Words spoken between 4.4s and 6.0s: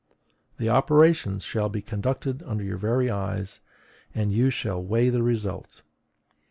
shall weigh the result.